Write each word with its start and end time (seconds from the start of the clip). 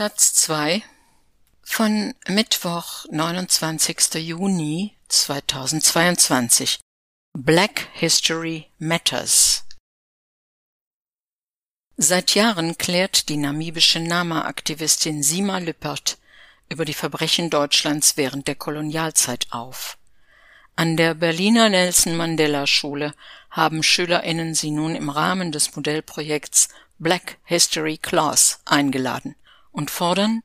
Taz 0.00 0.32
2 0.32 0.82
von 1.62 2.14
Mittwoch, 2.26 3.04
29. 3.10 4.14
Juni 4.14 4.96
2022 5.08 6.80
Black 7.38 7.86
History 7.92 8.70
Matters 8.78 9.66
Seit 11.98 12.34
Jahren 12.34 12.78
klärt 12.78 13.28
die 13.28 13.36
namibische 13.36 14.00
Nama-Aktivistin 14.00 15.22
Sima 15.22 15.58
Lüppert 15.58 16.16
über 16.70 16.86
die 16.86 16.94
Verbrechen 16.94 17.50
Deutschlands 17.50 18.16
während 18.16 18.48
der 18.48 18.54
Kolonialzeit 18.54 19.48
auf. 19.50 19.98
An 20.76 20.96
der 20.96 21.12
Berliner 21.12 21.68
Nelson 21.68 22.16
Mandela 22.16 22.66
Schule 22.66 23.12
haben 23.50 23.82
SchülerInnen 23.82 24.54
sie 24.54 24.70
nun 24.70 24.96
im 24.96 25.10
Rahmen 25.10 25.52
des 25.52 25.76
Modellprojekts 25.76 26.70
Black 26.98 27.36
History 27.44 27.98
Class 27.98 28.60
eingeladen 28.64 29.36
und 29.72 29.90
fordern, 29.90 30.42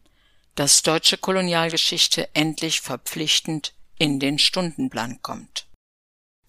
dass 0.55 0.83
deutsche 0.83 1.17
Kolonialgeschichte 1.17 2.29
endlich 2.33 2.81
verpflichtend 2.81 3.73
in 3.97 4.19
den 4.19 4.39
Stundenplan 4.39 5.21
kommt. 5.21 5.67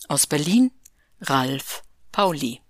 Aus 0.08 0.26
Berlin 0.26 0.70
Ralf 1.20 1.82
Pauli 2.12 2.60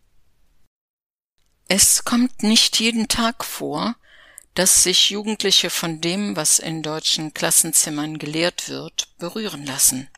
Es 1.68 2.04
kommt 2.04 2.42
nicht 2.42 2.80
jeden 2.80 3.08
Tag 3.08 3.44
vor, 3.44 3.96
dass 4.54 4.82
sich 4.82 5.10
Jugendliche 5.10 5.68
von 5.68 6.00
dem, 6.00 6.34
was 6.34 6.58
in 6.58 6.82
deutschen 6.82 7.34
Klassenzimmern 7.34 8.18
gelehrt 8.18 8.70
wird, 8.70 9.08
berühren 9.18 9.66
lassen. 9.66 10.08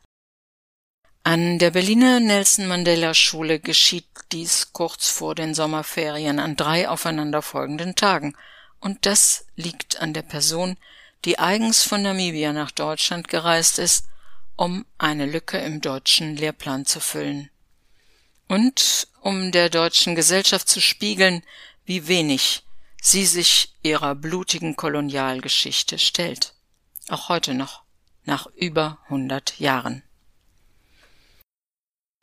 An 1.24 1.58
der 1.58 1.72
Berliner 1.72 2.20
Nelson 2.20 2.68
Mandela 2.68 3.12
Schule 3.12 3.58
geschieht 3.58 4.06
dies 4.30 4.72
kurz 4.72 5.10
vor 5.10 5.34
den 5.34 5.54
Sommerferien 5.54 6.38
an 6.38 6.56
drei 6.56 6.88
aufeinanderfolgenden 6.88 7.96
Tagen, 7.96 8.36
und 8.80 9.06
das 9.06 9.46
liegt 9.56 10.00
an 10.00 10.14
der 10.14 10.22
Person, 10.22 10.76
die 11.24 11.38
eigens 11.38 11.82
von 11.82 12.02
Namibia 12.02 12.52
nach 12.52 12.70
Deutschland 12.70 13.28
gereist 13.28 13.78
ist, 13.78 14.04
um 14.56 14.86
eine 14.98 15.26
Lücke 15.26 15.58
im 15.58 15.80
deutschen 15.80 16.36
Lehrplan 16.36 16.86
zu 16.86 17.00
füllen. 17.00 17.50
Und 18.48 19.08
um 19.20 19.52
der 19.52 19.68
deutschen 19.68 20.14
Gesellschaft 20.14 20.68
zu 20.68 20.80
spiegeln, 20.80 21.42
wie 21.84 22.08
wenig 22.08 22.64
sie 23.00 23.26
sich 23.26 23.74
ihrer 23.82 24.14
blutigen 24.14 24.76
Kolonialgeschichte 24.76 25.98
stellt. 25.98 26.54
Auch 27.08 27.28
heute 27.28 27.54
noch, 27.54 27.82
nach 28.24 28.46
über 28.46 28.98
hundert 29.08 29.58
Jahren. 29.58 30.02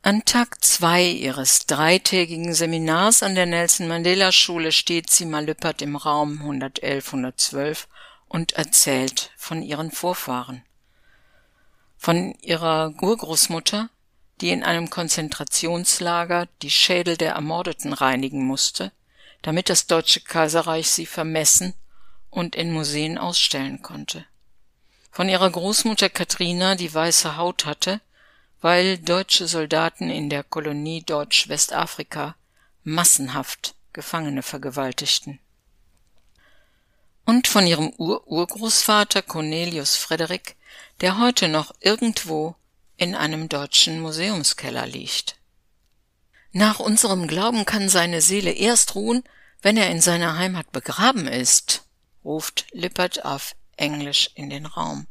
An 0.06 0.24
Tag 0.24 0.64
zwei 0.64 1.04
ihres 1.04 1.66
dreitägigen 1.66 2.54
Seminars 2.54 3.24
an 3.24 3.34
der 3.34 3.44
Nelson 3.44 3.88
Mandela 3.88 4.30
Schule 4.30 4.70
steht 4.70 5.10
sie 5.10 5.24
mal 5.24 5.44
Lüppert 5.44 5.82
im 5.82 5.96
Raum 5.96 6.38
111, 6.42 7.06
112 7.08 7.88
und 8.28 8.52
erzählt 8.52 9.32
von 9.36 9.62
ihren 9.62 9.90
Vorfahren. 9.90 10.62
Von 11.98 12.36
ihrer 12.40 12.94
Urgroßmutter, 13.02 13.90
die 14.40 14.50
in 14.50 14.62
einem 14.62 14.90
Konzentrationslager 14.90 16.46
die 16.62 16.70
Schädel 16.70 17.16
der 17.16 17.32
Ermordeten 17.32 17.92
reinigen 17.92 18.46
musste, 18.46 18.92
damit 19.42 19.68
das 19.68 19.88
Deutsche 19.88 20.20
Kaiserreich 20.20 20.88
sie 20.88 21.06
vermessen 21.06 21.74
und 22.30 22.54
in 22.54 22.72
Museen 22.72 23.18
ausstellen 23.18 23.82
konnte. 23.82 24.24
Von 25.10 25.28
ihrer 25.28 25.50
Großmutter 25.50 26.10
Katrina, 26.10 26.76
die 26.76 26.94
weiße 26.94 27.36
Haut 27.36 27.66
hatte 27.66 28.00
weil 28.66 28.98
deutsche 28.98 29.46
Soldaten 29.46 30.10
in 30.10 30.28
der 30.28 30.42
Kolonie 30.42 31.00
Deutsch-Westafrika 31.00 32.34
massenhaft 32.82 33.76
Gefangene 33.92 34.42
vergewaltigten. 34.42 35.38
Und 37.24 37.46
von 37.46 37.64
ihrem 37.64 37.92
Ur-Urgroßvater 37.96 39.22
Cornelius 39.22 39.94
Frederik, 39.94 40.56
der 41.00 41.20
heute 41.20 41.46
noch 41.46 41.76
irgendwo 41.78 42.56
in 42.96 43.14
einem 43.14 43.48
deutschen 43.48 44.00
Museumskeller 44.00 44.88
liegt. 44.88 45.36
Nach 46.50 46.80
unserem 46.80 47.28
Glauben 47.28 47.66
kann 47.66 47.88
seine 47.88 48.20
Seele 48.20 48.50
erst 48.50 48.96
ruhen, 48.96 49.22
wenn 49.62 49.76
er 49.76 49.90
in 49.90 50.00
seiner 50.00 50.38
Heimat 50.38 50.72
begraben 50.72 51.28
ist, 51.28 51.84
ruft 52.24 52.66
Lippert 52.72 53.24
auf 53.24 53.54
Englisch 53.76 54.28
in 54.34 54.50
den 54.50 54.66
Raum. 54.66 55.06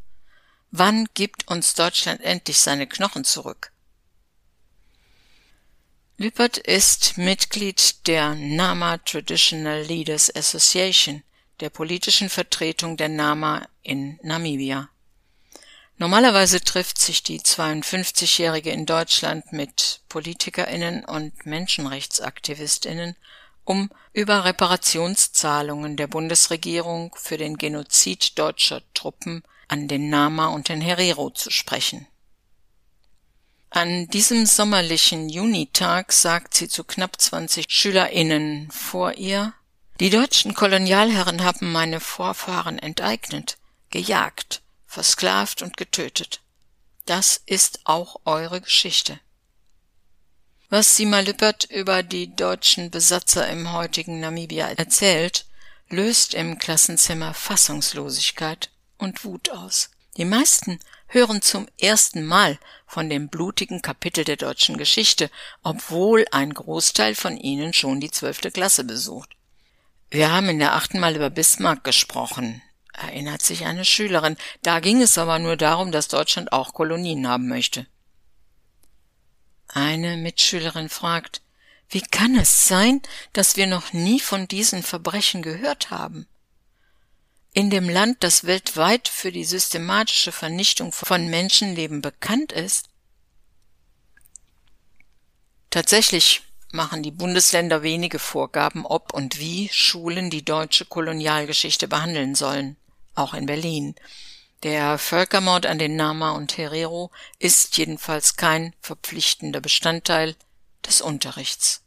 Wann 0.77 1.07
gibt 1.13 1.47
uns 1.47 1.73
Deutschland 1.73 2.19
endlich 2.19 2.57
seine 2.57 2.85
Knochen 2.85 3.23
zurück? 3.23 3.71
Lüppert 6.17 6.57
ist 6.57 7.17
Mitglied 7.17 8.05
der 8.07 8.35
Nama 8.35 8.97
Traditional 8.97 9.83
Leaders 9.83 10.35
Association, 10.35 11.23
der 11.61 11.69
politischen 11.69 12.27
Vertretung 12.27 12.97
der 12.97 13.07
Nama 13.07 13.65
in 13.83 14.19
Namibia. 14.21 14.89
Normalerweise 15.95 16.59
trifft 16.59 16.97
sich 16.97 17.23
die 17.23 17.39
52-Jährige 17.39 18.71
in 18.71 18.85
Deutschland 18.85 19.53
mit 19.53 20.01
PolitikerInnen 20.09 21.05
und 21.05 21.45
Menschenrechtsaktivistinnen, 21.45 23.15
um 23.63 23.89
über 24.11 24.43
Reparationszahlungen 24.43 25.95
der 25.95 26.07
Bundesregierung 26.07 27.15
für 27.17 27.37
den 27.37 27.55
Genozid 27.55 28.37
deutscher 28.37 28.81
Truppen 28.93 29.41
an 29.67 29.87
den 29.87 30.09
Nama 30.09 30.47
und 30.47 30.69
den 30.69 30.81
Herero 30.81 31.29
zu 31.29 31.49
sprechen. 31.49 32.07
An 33.69 34.07
diesem 34.07 34.45
sommerlichen 34.45 35.27
Junitag 35.27 36.13
sagt 36.13 36.53
sie 36.53 36.69
zu 36.69 36.83
knapp 36.83 37.19
20 37.19 37.65
SchülerInnen 37.67 38.71
vor 38.71 39.13
ihr, 39.13 39.53
die 39.99 40.09
deutschen 40.09 40.53
Kolonialherren 40.53 41.43
haben 41.43 41.71
meine 41.71 41.99
Vorfahren 41.99 42.79
enteignet, 42.79 43.57
gejagt, 43.89 44.61
versklavt 44.85 45.61
und 45.61 45.77
getötet. 45.77 46.41
Das 47.05 47.41
ist 47.45 47.81
auch 47.85 48.21
eure 48.25 48.61
Geschichte. 48.61 49.19
Was 50.69 50.97
Sima 50.97 51.19
Lüppert 51.19 51.65
über 51.65 52.01
die 52.01 52.35
deutschen 52.35 52.91
Besatzer 52.91 53.47
im 53.49 53.71
heutigen 53.71 54.19
Namibia 54.19 54.69
erzählt, 54.69 55.45
löst 55.89 56.33
im 56.33 56.57
Klassenzimmer 56.57 57.33
Fassungslosigkeit 57.33 58.71
und 58.97 59.23
Wut 59.23 59.49
aus. 59.49 59.89
Die 60.17 60.25
meisten 60.25 60.79
hören 61.07 61.41
zum 61.41 61.67
ersten 61.79 62.25
Mal 62.25 62.57
von 62.87 63.09
dem 63.09 63.27
blutigen 63.27 63.81
Kapitel 63.81 64.23
der 64.23 64.37
deutschen 64.37 64.77
Geschichte, 64.77 65.29
obwohl 65.63 66.25
ein 66.31 66.53
Großteil 66.53 67.15
von 67.15 67.37
ihnen 67.37 67.73
schon 67.73 67.99
die 67.99 68.11
zwölfte 68.11 68.51
Klasse 68.51 68.83
besucht. 68.83 69.35
Wir 70.09 70.31
haben 70.31 70.49
in 70.49 70.59
der 70.59 70.73
achten 70.73 70.99
Mal 70.99 71.15
über 71.15 71.29
Bismarck 71.29 71.83
gesprochen, 71.83 72.61
erinnert 72.93 73.41
sich 73.41 73.65
eine 73.65 73.83
Schülerin. 73.83 74.37
Da 74.61 74.79
ging 74.79 75.01
es 75.01 75.17
aber 75.17 75.39
nur 75.39 75.57
darum, 75.57 75.91
dass 75.91 76.07
Deutschland 76.07 76.53
auch 76.53 76.73
Kolonien 76.73 77.27
haben 77.27 77.49
möchte. 77.49 77.85
Eine 79.67 80.15
Mitschülerin 80.15 80.87
fragt, 80.87 81.41
wie 81.89 82.01
kann 82.01 82.35
es 82.35 82.67
sein, 82.67 83.01
dass 83.33 83.57
wir 83.57 83.67
noch 83.67 83.93
nie 83.93 84.19
von 84.19 84.47
diesen 84.47 84.83
Verbrechen 84.83 85.41
gehört 85.41 85.91
haben? 85.91 86.27
In 87.57 87.69
dem 87.69 87.87
Land, 87.87 88.17
das 88.19 88.43
weltweit 88.43 89.07
für 89.07 89.31
die 89.31 89.45
systematische 89.45 90.33
Vernichtung 90.33 90.91
von 90.91 91.29
Menschenleben 91.29 92.01
bekannt 92.01 92.51
ist? 92.51 92.89
Tatsächlich 95.69 96.41
machen 96.73 97.01
die 97.01 97.11
Bundesländer 97.11 97.81
wenige 97.81 98.19
Vorgaben, 98.19 98.85
ob 98.85 99.13
und 99.13 99.39
wie 99.39 99.69
Schulen 99.71 100.29
die 100.29 100.43
deutsche 100.43 100.83
Kolonialgeschichte 100.83 101.87
behandeln 101.87 102.35
sollen, 102.35 102.75
auch 103.13 103.33
in 103.33 103.45
Berlin. 103.45 103.95
Der 104.63 104.97
Völkermord 104.97 105.65
an 105.65 105.79
den 105.79 105.95
Nama 105.95 106.31
und 106.31 106.57
Herero 106.57 107.09
ist 107.39 107.77
jedenfalls 107.77 108.35
kein 108.35 108.75
verpflichtender 108.81 109.61
Bestandteil 109.61 110.35
des 110.85 110.99
Unterrichts. 110.99 111.83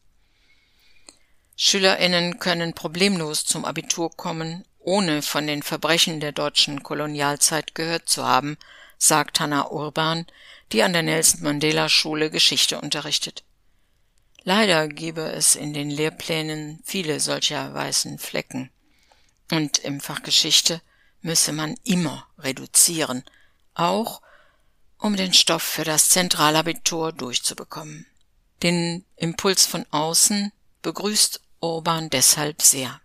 Schülerinnen 1.56 2.38
können 2.38 2.72
problemlos 2.72 3.44
zum 3.44 3.66
Abitur 3.66 4.10
kommen 4.16 4.64
ohne 4.88 5.20
von 5.20 5.46
den 5.46 5.62
Verbrechen 5.62 6.18
der 6.18 6.32
deutschen 6.32 6.82
Kolonialzeit 6.82 7.74
gehört 7.74 8.08
zu 8.08 8.24
haben, 8.24 8.56
sagt 8.96 9.38
Hannah 9.38 9.70
Urban, 9.70 10.26
die 10.72 10.82
an 10.82 10.94
der 10.94 11.02
Nelson 11.02 11.42
Mandela 11.42 11.90
Schule 11.90 12.30
Geschichte 12.30 12.80
unterrichtet. 12.80 13.44
Leider 14.44 14.88
gebe 14.88 15.20
es 15.20 15.56
in 15.56 15.74
den 15.74 15.90
Lehrplänen 15.90 16.80
viele 16.84 17.20
solcher 17.20 17.74
weißen 17.74 18.18
Flecken. 18.18 18.70
Und 19.50 19.76
im 19.76 20.00
Fach 20.00 20.22
Geschichte 20.22 20.80
müsse 21.20 21.52
man 21.52 21.74
immer 21.84 22.26
reduzieren, 22.38 23.24
auch 23.74 24.22
um 24.96 25.16
den 25.16 25.34
Stoff 25.34 25.62
für 25.62 25.84
das 25.84 26.08
Zentralabitur 26.08 27.12
durchzubekommen. 27.12 28.06
Den 28.62 29.04
Impuls 29.16 29.66
von 29.66 29.84
außen 29.90 30.50
begrüßt 30.80 31.42
Urban 31.60 32.08
deshalb 32.08 32.62
sehr. 32.62 33.02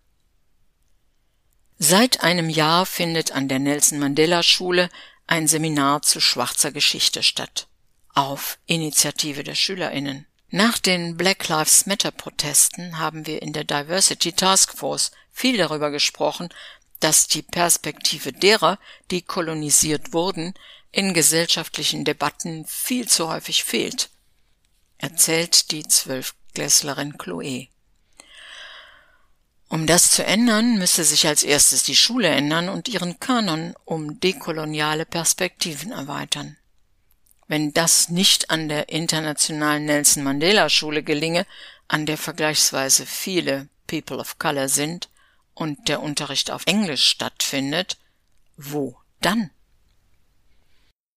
Seit 1.78 2.24
einem 2.24 2.50
Jahr 2.50 2.86
findet 2.86 3.32
an 3.32 3.48
der 3.48 3.60
Nelson 3.60 4.00
Mandela 4.00 4.44
Schule 4.44 4.90
ein 5.28 5.48
Seminar 5.48 6.02
zu 6.02 6.20
schwarzer 6.20 6.72
Geschichte 6.72 7.24
statt. 7.24 7.68
Auf 8.14 8.60
Initiative 8.66 9.44
der 9.44 9.56
SchülerInnen. 9.56 10.28
Nach 10.50 10.78
den 10.78 11.18
Black 11.18 11.48
Lives 11.48 11.88
Matter 11.88 12.12
Protesten 12.12 13.00
haben 13.00 13.26
wir 13.26 13.42
in 13.42 13.54
der 13.54 13.64
Diversity 13.64 14.34
Task 14.34 14.78
Force 14.78 15.12
viel 15.32 15.58
darüber 15.58 15.90
gesprochen, 15.90 16.50
dass 17.00 17.28
die 17.28 17.42
Perspektive 17.42 18.32
derer, 18.32 18.78
die 19.10 19.24
kolonisiert 19.24 20.14
wurden, 20.14 20.54
in 20.92 21.16
gesellschaftlichen 21.16 22.06
Debatten 22.06 22.66
viel 22.68 23.08
zu 23.08 23.30
häufig 23.30 23.64
fehlt, 23.64 24.12
erzählt 25.00 25.72
die 25.72 25.88
Zwölfklässlerin 25.88 27.18
Chloe. 27.18 27.70
Um 29.74 29.88
das 29.88 30.12
zu 30.12 30.24
ändern, 30.24 30.78
müsse 30.78 31.04
sich 31.04 31.26
als 31.26 31.42
erstes 31.42 31.82
die 31.82 31.96
Schule 31.96 32.28
ändern 32.28 32.70
und 32.70 32.88
ihren 32.90 33.20
Kanon 33.20 33.74
um 33.86 34.20
dekoloniale 34.20 35.04
Perspektiven 35.04 35.92
erweitern. 35.92 36.58
Wenn 37.48 37.74
das 37.74 38.10
nicht 38.10 38.52
an 38.52 38.70
der 38.70 38.90
internationalen 38.90 39.86
Nelson 39.86 40.22
Mandela 40.22 40.70
Schule 40.70 41.02
gelinge, 41.02 41.48
an 41.88 42.06
der 42.06 42.20
vergleichsweise 42.20 43.08
viele 43.08 43.68
People 43.88 44.18
of 44.18 44.38
Color 44.38 44.70
sind 44.70 45.10
und 45.56 45.88
der 45.88 46.04
Unterricht 46.04 46.52
auf 46.52 46.68
Englisch 46.68 47.08
stattfindet, 47.08 47.98
wo 48.58 48.96
dann? 49.22 49.50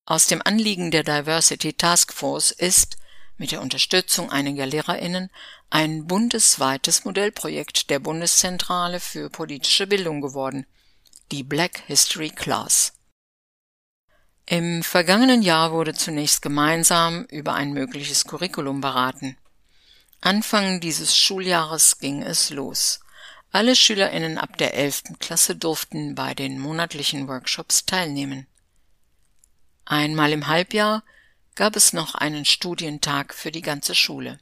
Aus 0.07 0.29
dem 0.29 0.41
Anliegen 0.43 0.91
der 0.91 1.05
Diversity 1.05 1.75
Task 1.75 2.11
Force 2.15 2.53
ist, 2.53 2.97
mit 3.39 3.53
der 3.53 3.61
Unterstützung 3.61 4.31
einiger 4.31 4.67
Lehrerinnen, 4.67 5.31
ein 5.71 6.07
bundesweites 6.07 7.05
Modellprojekt 7.05 7.91
der 7.91 7.99
Bundeszentrale 7.99 9.01
für 9.01 9.31
politische 9.31 9.87
Bildung 9.87 10.21
geworden, 10.21 10.67
die 11.33 11.43
Black 11.43 11.83
History 11.87 12.31
Class. 12.31 12.93
Im 14.47 14.83
vergangenen 14.85 15.43
Jahr 15.43 15.73
wurde 15.73 15.93
zunächst 15.93 16.41
gemeinsam 16.41 17.25
über 17.25 17.55
ein 17.55 17.73
mögliches 17.73 18.25
Curriculum 18.25 18.81
beraten. 18.81 19.37
Anfang 20.21 20.81
dieses 20.81 21.17
Schuljahres 21.17 21.99
ging 21.99 22.23
es 22.23 22.51
los. 22.51 23.01
Alle 23.51 23.75
Schülerinnen 23.75 24.39
ab 24.39 24.57
der 24.57 24.75
elften 24.75 25.19
Klasse 25.19 25.57
durften 25.57 26.15
bei 26.15 26.35
den 26.35 26.59
monatlichen 26.59 27.27
Workshops 27.27 27.87
teilnehmen. 27.87 28.47
Einmal 29.85 30.33
im 30.33 30.47
Halbjahr 30.47 31.03
gab 31.57 31.75
es 31.75 31.93
noch 31.93 32.15
einen 32.15 32.45
Studientag 32.45 33.35
für 33.35 33.51
die 33.51 33.63
ganze 33.63 33.95
Schule. 33.95 34.39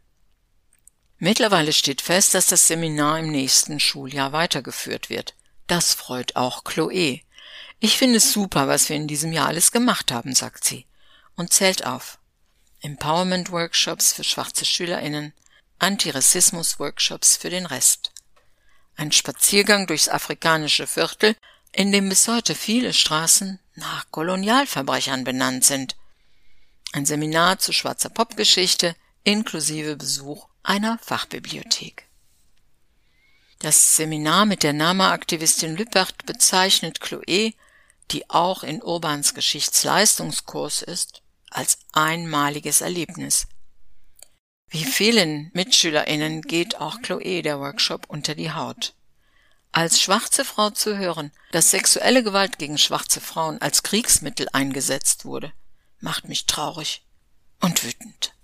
Mittlerweile 1.19 1.73
steht 1.73 2.03
fest, 2.03 2.35
dass 2.35 2.49
das 2.49 2.67
Seminar 2.67 3.21
im 3.21 3.31
nächsten 3.31 3.81
Schuljahr 3.81 4.33
weitergeführt 4.33 5.09
wird. 5.09 5.35
Das 5.67 5.95
freut 5.95 6.37
auch 6.37 6.65
Chloe. 6.65 7.23
Ich 7.81 7.97
finde 7.97 8.17
es 8.17 8.33
super, 8.33 8.69
was 8.69 8.89
wir 8.89 8.97
in 8.97 9.07
diesem 9.07 9.33
Jahr 9.33 9.47
alles 9.47 9.73
gemacht 9.73 10.13
haben, 10.13 10.35
sagt 10.35 10.65
sie 10.65 10.87
und 11.37 11.53
zählt 11.53 11.87
auf. 11.87 12.19
Empowerment-Workshops 12.83 14.13
für 14.13 14.25
schwarze 14.25 14.65
SchülerInnen, 14.65 15.33
Antirassismus-Workshops 15.79 17.37
für 17.37 17.51
den 17.51 17.67
Rest. 17.67 18.13
Ein 18.97 19.13
Spaziergang 19.13 19.87
durchs 19.87 20.09
afrikanische 20.09 20.87
Viertel, 20.87 21.37
in 21.73 21.93
dem 21.93 22.09
bis 22.09 22.29
heute 22.29 22.55
viele 22.55 22.93
Straßen 22.93 23.59
nach 23.75 24.11
Kolonialverbrechern 24.11 25.25
benannt 25.25 25.65
sind. 25.65 25.97
Ein 26.95 27.07
Seminar 27.07 27.59
zu 27.59 27.73
schwarzer 27.73 28.09
Popgeschichte 28.09 28.95
inklusive 29.25 29.97
Besuch 29.97 30.47
einer 30.63 30.97
Fachbibliothek. 31.03 32.07
Das 33.59 33.97
Seminar 33.97 34.47
mit 34.47 34.63
der 34.63 34.75
Nama-Aktivistin 34.75 35.77
Lüppert 35.77 36.25
bezeichnet 36.25 37.01
Chloe, 37.01 37.55
die 38.13 38.31
auch 38.31 38.63
in 38.63 38.81
Urbans 38.81 39.35
Geschichtsleistungskurs 39.35 40.83
ist, 40.83 41.23
als 41.51 41.79
einmaliges 41.93 42.81
Erlebnis. 42.81 43.49
Wie 44.69 44.85
vielen 44.85 45.51
MitschülerInnen 45.53 46.43
geht 46.43 46.77
auch 46.77 47.03
Chloe 47.03 47.43
der 47.43 47.59
Workshop 47.59 48.05
unter 48.07 48.37
die 48.37 48.53
Haut. 48.53 48.95
Als 49.73 50.01
schwarze 50.01 50.45
Frau 50.45 50.71
zu 50.71 50.97
hören, 50.97 51.33
dass 51.51 51.73
sexuelle 51.73 52.23
Gewalt 52.23 52.61
gegen 52.61 52.79
schwarze 52.79 53.21
Frauen 53.21 53.61
als 53.61 53.83
Kriegsmittel 53.83 54.47
eingesetzt 54.53 55.25
wurde, 55.25 55.53
macht 56.05 56.29
mich 56.29 56.47
traurig 56.47 57.03
und 57.61 57.83
wütend. 57.83 58.35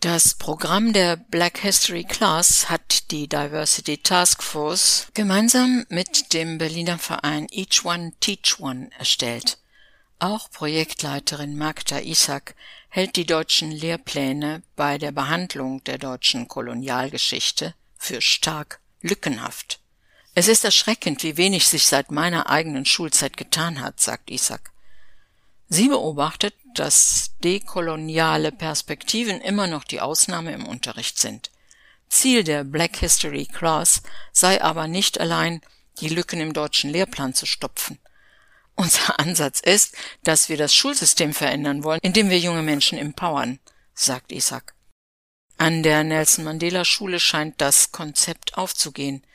Das 0.00 0.34
Programm 0.34 0.92
der 0.92 1.16
Black 1.16 1.58
History 1.58 2.04
Class 2.04 2.70
hat 2.70 3.10
die 3.10 3.28
Diversity 3.28 3.98
Task 3.98 4.42
Force 4.42 5.08
gemeinsam 5.12 5.84
mit 5.88 6.32
dem 6.32 6.56
Berliner 6.56 6.98
Verein 6.98 7.46
Each 7.50 7.84
One 7.84 8.12
Teach 8.20 8.58
One 8.58 8.90
erstellt. 8.96 9.58
Auch 10.18 10.50
Projektleiterin 10.50 11.58
Magda 11.58 11.98
Isak 11.98 12.54
hält 12.88 13.16
die 13.16 13.26
deutschen 13.26 13.70
Lehrpläne 13.70 14.62
bei 14.76 14.98
der 14.98 15.12
Behandlung 15.12 15.84
der 15.84 15.98
deutschen 15.98 16.48
Kolonialgeschichte 16.48 17.74
für 17.96 18.20
stark 18.20 18.80
lückenhaft. 19.02 19.80
Es 20.34 20.48
ist 20.48 20.64
erschreckend, 20.64 21.22
wie 21.22 21.36
wenig 21.36 21.66
sich 21.66 21.84
seit 21.86 22.12
meiner 22.12 22.48
eigenen 22.48 22.86
Schulzeit 22.86 23.36
getan 23.36 23.80
hat, 23.80 24.00
sagt 24.00 24.30
Isak. 24.30 24.70
Sie 25.68 25.88
beobachtet, 25.88 26.54
dass 26.74 27.32
dekoloniale 27.44 28.52
Perspektiven 28.52 29.40
immer 29.40 29.66
noch 29.66 29.84
die 29.84 30.00
Ausnahme 30.00 30.52
im 30.52 30.66
Unterricht 30.66 31.18
sind. 31.18 31.50
Ziel 32.08 32.42
der 32.42 32.64
Black 32.64 32.96
History 32.96 33.46
Class 33.46 34.02
sei 34.32 34.62
aber 34.62 34.88
nicht 34.88 35.20
allein, 35.20 35.60
die 36.00 36.08
Lücken 36.08 36.40
im 36.40 36.52
deutschen 36.52 36.90
Lehrplan 36.90 37.34
zu 37.34 37.44
stopfen. 37.44 37.98
Unser 38.76 39.18
Ansatz 39.18 39.60
ist, 39.60 39.96
dass 40.22 40.48
wir 40.48 40.56
das 40.56 40.72
Schulsystem 40.74 41.34
verändern 41.34 41.84
wollen, 41.84 42.00
indem 42.02 42.30
wir 42.30 42.38
junge 42.38 42.62
Menschen 42.62 42.96
empowern, 42.96 43.58
sagt 43.92 44.32
Isaac. 44.32 44.74
An 45.58 45.82
der 45.82 46.04
Nelson 46.04 46.44
Mandela 46.44 46.84
Schule 46.84 47.18
scheint 47.18 47.60
das 47.60 47.90
Konzept 47.90 48.56
aufzugehen. 48.56 49.26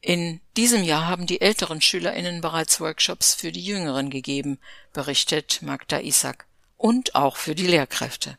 In 0.00 0.40
diesem 0.56 0.82
Jahr 0.82 1.06
haben 1.06 1.26
die 1.26 1.40
älteren 1.40 1.80
SchülerInnen 1.80 2.40
bereits 2.40 2.80
Workshops 2.80 3.34
für 3.34 3.52
die 3.52 3.64
Jüngeren 3.64 4.10
gegeben, 4.10 4.58
berichtet 4.92 5.60
Magda 5.62 6.00
Isaac. 6.00 6.46
Und 6.76 7.14
auch 7.14 7.36
für 7.36 7.54
die 7.54 7.66
Lehrkräfte. 7.66 8.38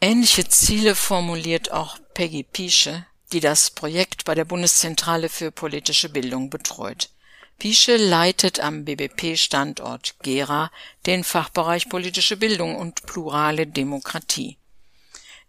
Ähnliche 0.00 0.48
Ziele 0.48 0.94
formuliert 0.94 1.72
auch 1.72 1.98
Peggy 2.14 2.44
Piesche, 2.44 3.04
die 3.32 3.40
das 3.40 3.70
Projekt 3.70 4.24
bei 4.24 4.36
der 4.36 4.44
Bundeszentrale 4.44 5.28
für 5.28 5.50
politische 5.50 6.08
Bildung 6.08 6.48
betreut. 6.48 7.10
Piesche 7.58 7.96
leitet 7.96 8.60
am 8.60 8.84
BBP-Standort 8.84 10.14
Gera 10.22 10.70
den 11.04 11.24
Fachbereich 11.24 11.88
politische 11.88 12.36
Bildung 12.36 12.76
und 12.76 13.04
plurale 13.04 13.66
Demokratie. 13.66 14.56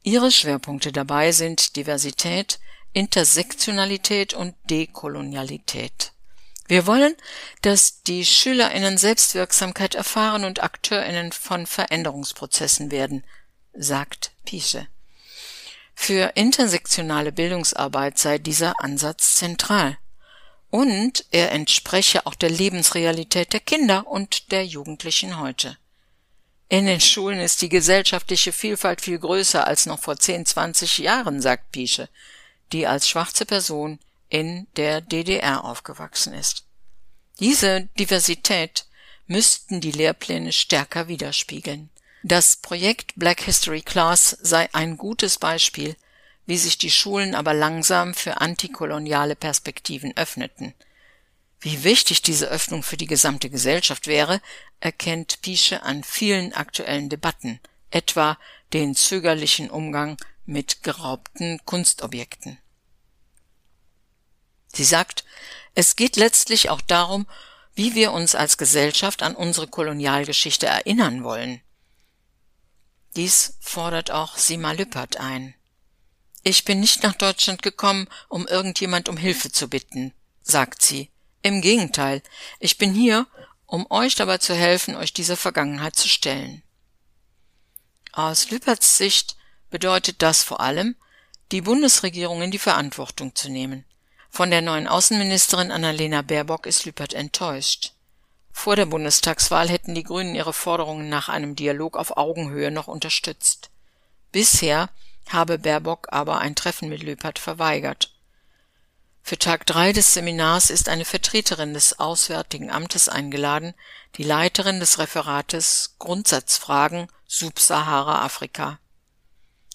Ihre 0.03 0.31
Schwerpunkte 0.31 0.91
dabei 0.91 1.31
sind 1.31 1.75
Diversität, 1.75 2.59
Intersektionalität 2.93 4.33
und 4.33 4.55
Dekolonialität. 4.69 6.11
Wir 6.67 6.87
wollen, 6.87 7.15
dass 7.61 8.01
die 8.03 8.25
SchülerInnen 8.25 8.97
Selbstwirksamkeit 8.97 9.95
erfahren 9.95 10.45
und 10.45 10.63
AkteurInnen 10.63 11.31
von 11.31 11.65
Veränderungsprozessen 11.65 12.91
werden, 12.91 13.23
sagt 13.73 14.31
Piesche. 14.45 14.87
Für 15.93 16.31
intersektionale 16.35 17.31
Bildungsarbeit 17.31 18.17
sei 18.17 18.37
dieser 18.37 18.81
Ansatz 18.81 19.35
zentral. 19.35 19.97
Und 20.69 21.25
er 21.31 21.51
entspreche 21.51 22.25
auch 22.25 22.35
der 22.35 22.49
Lebensrealität 22.49 23.51
der 23.51 23.59
Kinder 23.59 24.07
und 24.07 24.51
der 24.53 24.65
Jugendlichen 24.65 25.39
heute. 25.39 25.77
In 26.69 26.85
den 26.85 27.01
Schulen 27.01 27.39
ist 27.39 27.61
die 27.61 27.67
gesellschaftliche 27.67 28.53
Vielfalt 28.53 29.01
viel 29.01 29.19
größer 29.19 29.67
als 29.67 29.85
noch 29.85 29.99
vor 29.99 30.15
10, 30.15 30.45
20 30.45 30.99
Jahren, 30.99 31.41
sagt 31.41 31.73
Piesche 31.73 32.07
die 32.71 32.87
als 32.87 33.07
schwarze 33.07 33.45
Person 33.45 33.99
in 34.29 34.67
der 34.77 35.01
DDR 35.01 35.65
aufgewachsen 35.65 36.33
ist. 36.33 36.65
Diese 37.39 37.89
Diversität 37.99 38.85
müssten 39.27 39.81
die 39.81 39.91
Lehrpläne 39.91 40.51
stärker 40.51 41.07
widerspiegeln. 41.07 41.89
Das 42.23 42.57
Projekt 42.57 43.13
Black 43.15 43.41
History 43.41 43.81
Class 43.81 44.37
sei 44.41 44.69
ein 44.73 44.97
gutes 44.97 45.39
Beispiel, 45.39 45.95
wie 46.45 46.57
sich 46.57 46.77
die 46.77 46.91
Schulen 46.91 47.33
aber 47.33 47.53
langsam 47.53 48.13
für 48.13 48.41
antikoloniale 48.41 49.35
Perspektiven 49.35 50.15
öffneten. 50.17 50.73
Wie 51.59 51.83
wichtig 51.83 52.21
diese 52.21 52.47
Öffnung 52.47 52.83
für 52.83 52.97
die 52.97 53.07
gesamte 53.07 53.49
Gesellschaft 53.49 54.07
wäre, 54.07 54.41
erkennt 54.79 55.41
Piesche 55.41 55.83
an 55.83 56.03
vielen 56.03 56.53
aktuellen 56.53 57.09
Debatten, 57.09 57.59
etwa 57.91 58.37
den 58.73 58.95
zögerlichen 58.95 59.69
Umgang 59.69 60.17
mit 60.51 60.83
geraubten 60.83 61.59
Kunstobjekten. 61.65 62.57
Sie 64.73 64.83
sagt, 64.83 65.23
es 65.75 65.95
geht 65.95 66.17
letztlich 66.17 66.69
auch 66.69 66.81
darum, 66.81 67.25
wie 67.73 67.95
wir 67.95 68.11
uns 68.11 68.35
als 68.35 68.57
Gesellschaft 68.57 69.23
an 69.23 69.35
unsere 69.35 69.67
Kolonialgeschichte 69.67 70.65
erinnern 70.65 71.23
wollen. 71.23 71.61
Dies 73.15 73.57
fordert 73.59 74.11
auch 74.11 74.37
Sima 74.37 74.73
Lüppert 74.73 75.17
ein. 75.17 75.55
Ich 76.43 76.65
bin 76.65 76.79
nicht 76.79 77.03
nach 77.03 77.15
Deutschland 77.15 77.61
gekommen, 77.61 78.07
um 78.27 78.47
irgendjemand 78.47 79.09
um 79.09 79.17
Hilfe 79.17 79.51
zu 79.51 79.69
bitten, 79.69 80.13
sagt 80.41 80.81
sie. 80.81 81.09
Im 81.43 81.61
Gegenteil, 81.61 82.21
ich 82.59 82.77
bin 82.77 82.93
hier, 82.93 83.27
um 83.65 83.89
euch 83.89 84.15
dabei 84.15 84.37
zu 84.37 84.53
helfen, 84.53 84.95
euch 84.95 85.13
dieser 85.13 85.37
Vergangenheit 85.37 85.95
zu 85.95 86.07
stellen. 86.09 86.61
Aus 88.11 88.49
Lüpperts 88.49 88.97
Sicht 88.97 89.37
bedeutet 89.71 90.21
das 90.21 90.43
vor 90.43 90.61
allem, 90.61 90.95
die 91.51 91.61
Bundesregierung 91.61 92.41
in 92.43 92.51
die 92.51 92.59
Verantwortung 92.59 93.35
zu 93.35 93.49
nehmen. 93.49 93.85
Von 94.29 94.51
der 94.51 94.61
neuen 94.61 94.87
Außenministerin 94.87 95.71
Annalena 95.71 96.21
Baerbock 96.21 96.65
ist 96.65 96.85
Lüpert 96.85 97.13
enttäuscht. 97.13 97.93
Vor 98.53 98.75
der 98.75 98.85
Bundestagswahl 98.85 99.69
hätten 99.69 99.95
die 99.95 100.03
Grünen 100.03 100.35
ihre 100.35 100.53
Forderungen 100.53 101.09
nach 101.09 101.29
einem 101.29 101.55
Dialog 101.55 101.97
auf 101.97 102.15
Augenhöhe 102.17 102.71
noch 102.71 102.87
unterstützt. 102.87 103.69
Bisher 104.31 104.89
habe 105.29 105.57
Baerbock 105.57 106.07
aber 106.11 106.39
ein 106.39 106.55
Treffen 106.55 106.89
mit 106.89 107.03
Lüpert 107.03 107.39
verweigert. 107.39 108.13
Für 109.23 109.37
Tag 109.37 109.65
drei 109.65 109.93
des 109.93 110.13
Seminars 110.13 110.69
ist 110.69 110.89
eine 110.89 111.05
Vertreterin 111.05 111.73
des 111.73 111.99
Auswärtigen 111.99 112.71
Amtes 112.71 113.07
eingeladen, 113.07 113.73
die 114.15 114.23
Leiterin 114.23 114.79
des 114.79 114.99
Referates 114.99 115.95
Grundsatzfragen 115.99 117.07
Subsahara-Afrika. 117.27 118.79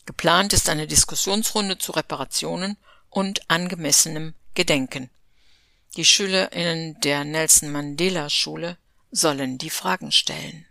Geplant 0.07 0.53
ist 0.53 0.69
eine 0.69 0.87
Diskussionsrunde 0.87 1.79
zu 1.79 1.93
Reparationen 1.93 2.77
und 3.11 3.51
angemessenem 3.51 4.35
Gedenken. 4.55 5.11
Die 5.97 6.05
SchülerInnen 6.05 7.01
der 7.01 7.25
Nelson 7.25 7.71
Mandela 7.71 8.31
Schule 8.31 8.77
sollen 9.11 9.59
die 9.59 9.71
Fragen 9.71 10.13
stellen 10.13 10.66